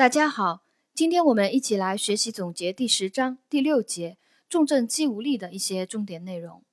[0.00, 0.64] 大家好，
[0.94, 4.16] 今天我们一起来学习总结第十章第六节
[4.48, 6.64] 重症肌无力的一些重点内容。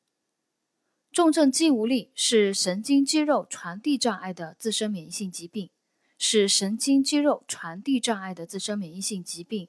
[1.12, 5.70] 重症肌无力是神经肌肉传递障碍的自身免疫性疾病，
[6.18, 9.68] 是神经肌肉传递障碍的自身免疫性疾病。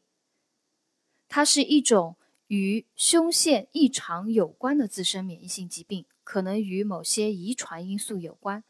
[1.27, 2.14] 它是一种
[2.46, 8.62] 与胸腺异常有关的自身免疫性疾病，可能与某些遗传因素有关。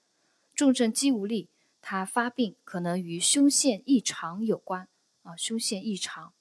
[0.54, 1.50] 重症肌无力。
[1.80, 4.88] 它发病可能与胸腺异常有关
[5.22, 6.32] 啊，胸腺异常。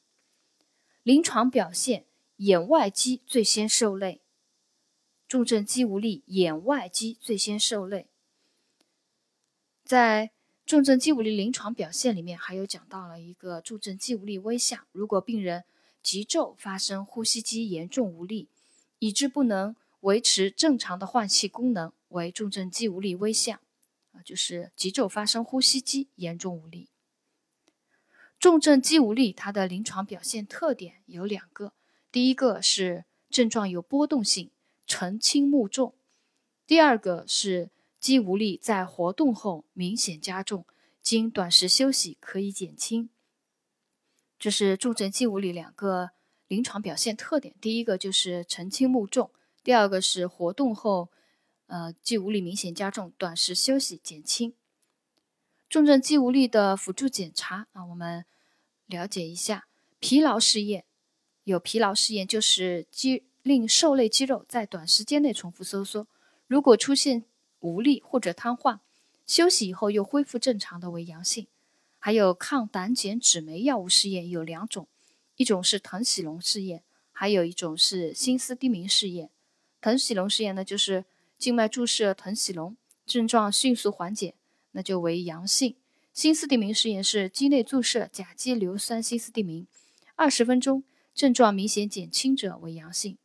[1.04, 2.05] 临床表现，
[2.38, 4.22] 眼外肌最先受累。
[5.28, 8.08] 重症肌无力，眼外肌最先受累。
[9.84, 10.31] 在
[10.66, 14.86] 重症肌无力临床表现里面，还有讲到了一个重症肌无力危象。
[14.92, 15.64] 如果病人
[16.02, 18.50] 急骤发生呼吸机严重无力，
[19.00, 23.59] 以致不能维持正常的换气功能，为重症肌无力危象。
[24.24, 26.90] 就是急骤发生呼吸机严重无力。
[28.40, 31.74] 重症肌无力，它的临床表现特点有两个：
[32.12, 34.52] 第一个是症状有波动性，
[34.86, 35.96] 呈轻目重；
[36.68, 40.66] 第二个是肌无力在活动后明显加重，
[41.02, 43.09] 经短时休息可以减轻。
[44.38, 46.12] 这是重症肌无力两个
[46.48, 49.31] 临床表现特点：第一个就是呈轻目重，
[49.64, 51.12] 第二个是活动后。
[51.68, 54.54] 呃，肌无力明显加重，短时休息减轻。
[55.70, 58.24] 重症肌无力的辅助检查啊，我们
[58.86, 59.68] 了解一下
[60.00, 60.86] 疲劳试验。
[61.44, 66.08] 有疲劳试验就是肌令受累肌肉在短时间内重复收缩，
[66.48, 67.26] 如果出现
[67.59, 68.80] 无力或者瘫痪，
[69.26, 71.48] 休息以后又恢复正常的为阳性。
[72.00, 74.88] 还有抗胆碱酯酶药物试验有两种，
[75.36, 79.30] 一种是藤喜龙试验，还有一种是心思低鸣试验。
[79.81, 81.04] 藤喜龙试验呢，就是。
[81.38, 84.36] 静脉注射腾喜龙，症状迅速缓解，
[84.72, 85.76] 那就为阳性。
[86.12, 89.68] 心思地鸣试验是肌内注射甲基硫酸心思地明，
[90.16, 93.20] 二十分钟症状明显减轻者为阳性。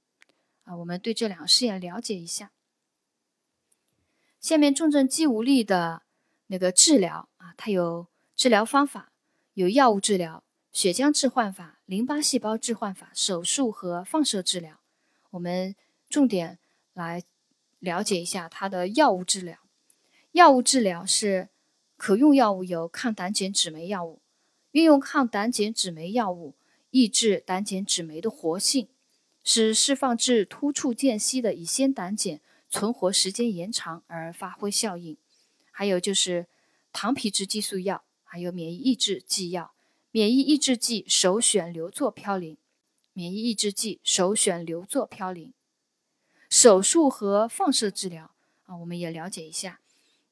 [0.65, 2.53] 啊，我们对这两个试验了解一下。
[4.39, 6.03] 下面重症肌无力的
[6.49, 9.11] 那个治疗啊，它有治疗方法，
[9.55, 14.81] 有药物治疗、血浆置换法、淋巴细胞置换法、手术和放射治疗。
[15.31, 15.75] 我们
[16.11, 16.59] 重点
[16.93, 17.23] 来。
[17.83, 19.59] 了解一下它的药物治疗。
[20.31, 21.49] 药物治疗是
[21.97, 24.23] 可用药物有抗胆碱酯酶药物，
[24.71, 26.55] 运用抗胆碱酯酶药物
[26.91, 28.89] 抑制胆碱酯酶的活性，
[29.43, 32.41] 使释放至突触间隙的乙酰胆碱
[32.71, 35.17] 存活时间延长而发挥效应。
[35.73, 36.47] 还有就是
[36.93, 39.73] 糖皮质激素药，还有免疫抑制剂药。
[40.13, 42.57] 免疫抑制剂首选硫唑嘌呤。
[43.13, 45.53] 免疫抑制剂首选硫唑嘌呤。
[46.63, 48.31] 手术和放射治疗
[48.67, 49.81] 啊，我们也了解一下。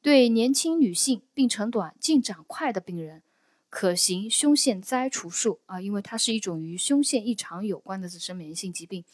[0.00, 3.24] 对年轻女性、病程短、进展快的病人，
[3.68, 9.04] 可行胸腺摘除术啊，因为它是一种与胸腺异常有关的自身免疫性疾病。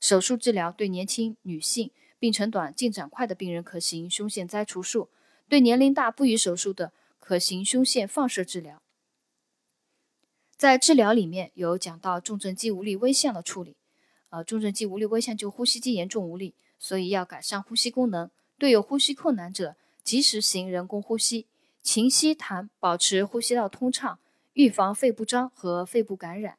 [0.00, 5.10] 手术治疗对年轻女性、病程短、进展快的病人可行胸腺摘除术；
[5.46, 8.80] 对年龄大不宜手术的，可行胸腺放射治疗。
[10.56, 13.76] 在治疗里面有讲到重症肌无力危象的处理。
[14.34, 18.28] 呃，重症肌无力危象就呼吸机严重无力，所以要改善呼吸功能。
[18.58, 21.46] 对有呼吸困难者，及时行人工呼吸，
[21.80, 24.18] 勤吸痰，保持呼吸道通畅，
[24.54, 26.58] 预防肺部张和肺部感染。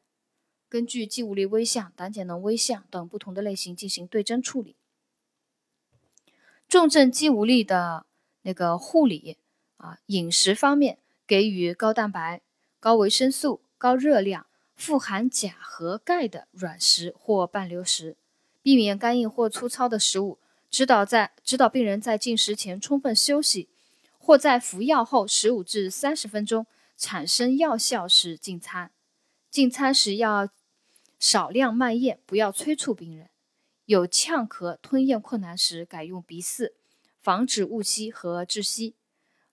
[0.69, 4.77] 根据肌无力危象、胆碱能危象等不同的类型进行对症处理。
[6.69, 8.05] 重症肌无力的
[8.43, 9.35] 那个护理
[9.75, 12.41] 啊，饮食方面给予高蛋白、
[12.79, 14.45] 高维生素、高热量。
[14.75, 18.17] 富含钾和钙的软食或半流食，
[18.61, 20.39] 避免干硬或粗糙的食物。
[20.69, 23.69] 指导在指导病人在进食前充分休息，
[24.17, 28.91] 或在服药后十五至三十分钟产生药效时进餐。
[29.49, 30.49] 进餐时要
[31.17, 33.29] 少量慢咽，不要催促病人。
[33.85, 36.73] 有呛咳、吞咽困难时，改用鼻饲，
[37.21, 38.95] 防止误吸和窒息。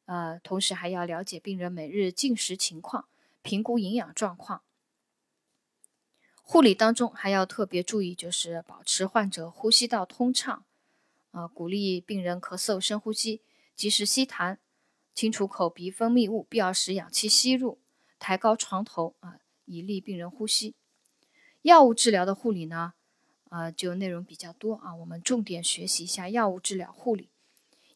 [0.07, 3.05] 呃，同时还要了解病人每日进食情况，
[3.43, 4.63] 评估营养状况。
[6.53, 10.67] 护理当中还要特别注意，就是保持患者呼吸道通畅，
[11.31, 13.41] 啊，鼓励病人咳嗽深呼吸，
[13.75, 14.59] 及时吸痰，
[15.15, 17.79] 清除口鼻分泌物，必要时氧气吸入，
[18.19, 20.75] 抬高床头啊，以利病人呼吸。
[21.63, 22.93] 药物治疗的护理呢，
[23.49, 27.31] 啊，就内容比较多啊，我们重点学习一下药物治疗护理。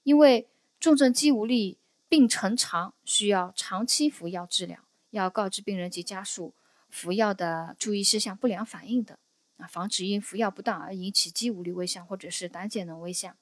[0.02, 0.48] 因为
[0.80, 1.76] 重症肌无力
[2.08, 4.78] 病程长，需要长期服药治疗，
[5.10, 6.54] 要告知病人及家属。
[6.96, 9.18] 服药的注意事项、不良反应的
[9.58, 13.36] 啊，防止因服药不当而引起肌无力危象或者是胆碱能危象。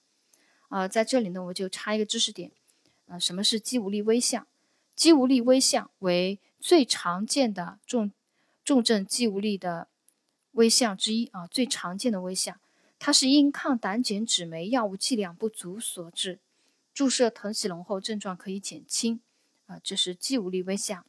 [0.68, 2.50] 啊，在这里呢，我就插一个知识点，
[3.06, 4.44] 啊，什么是肌无力危象？
[4.96, 8.10] 肌无力危象为最常见的重
[8.64, 9.86] 重症肌无力的
[10.52, 12.58] 危象之一啊，最常见的危象，
[12.98, 16.40] 它是因抗胆碱酯酶药物剂量不足所致。
[16.92, 19.20] 注射腾喜龙后，症状可以减轻
[19.66, 21.06] 啊，这是肌无力危象。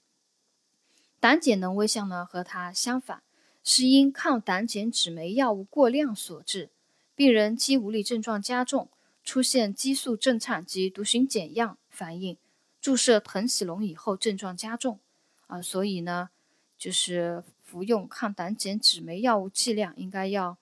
[1.25, 3.24] 胆碱能危象呢，和它相反，
[3.63, 6.69] 是因抗胆碱酯酶药物过量所致。
[7.16, 8.92] 病人肌无力症状加重，
[9.24, 12.38] 出现激素震颤及毒蕈碱样反应。
[12.80, 15.00] 注射藤喜龙以后，症状加重。
[15.48, 16.30] 啊，所以呢，
[16.77, 20.60] 就是服用抗胆碱酯酶药物剂量应该要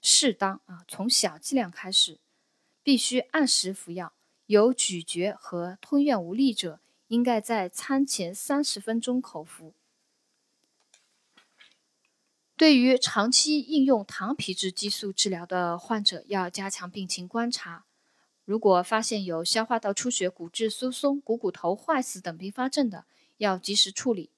[0.00, 2.20] 适当啊，从小剂量开始，
[2.84, 4.12] 必须按时服药。
[4.46, 6.78] 有咀嚼和吞咽无力者，
[7.08, 9.74] 应该在餐前三十分钟口服。
[12.56, 17.84] 对于长期应用糖皮质激素治疗的患者，要加强病情观察。
[18.44, 23.06] 如果发现有消化道出血、骨质疏松、股骨头坏死等并发症的，
[23.38, 24.30] 要及时处理，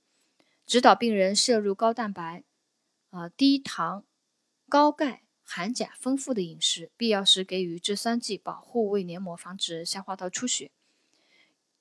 [0.64, 2.44] 指导病人摄入高蛋白、
[3.10, 4.04] 啊低糖、
[4.68, 10.70] 高钙、含钾丰富的饮食，必要时给予制酸剂保护胃黏膜，防止消化道出血。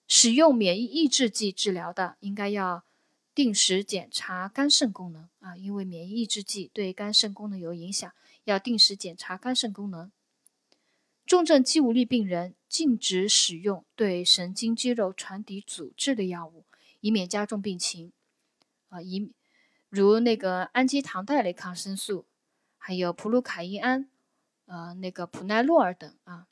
[0.08, 2.84] 使用免疫抑制剂治疗的，应该要
[3.36, 8.12] 定时检查肝肾功能啊，因为免疫抑制剂对肝肾功能有影响，
[8.46, 10.12] 要定时检查肝肾功能。
[11.26, 16.66] 重症肌无力病人禁止使用对神经肌肉传递阻滞的药物。
[17.02, 18.12] 以免加重病情，
[18.90, 19.32] 啊，以
[19.90, 22.26] 如那个氨基糖代类抗生素，
[22.80, 24.10] 还有普鲁卡因胺，
[24.66, 26.48] 呃，那个普奈洛尔等啊，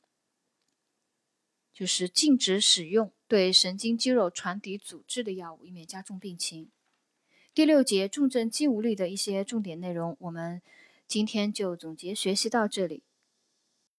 [1.74, 6.70] 就是禁止使用对神经肌肉传递阻滞的药物，以免加重病情。
[7.52, 10.62] 第六节重症肌无力的一些重点内容，我们
[11.06, 13.02] 今天就总结学习到这里。